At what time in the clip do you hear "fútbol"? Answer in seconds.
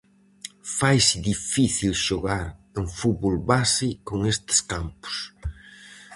2.97-3.35